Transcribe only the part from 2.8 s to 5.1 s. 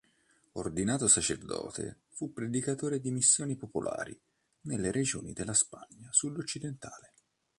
di missioni popolari nelle